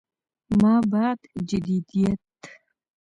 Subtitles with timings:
[0.61, 2.19] ما بعد جديديت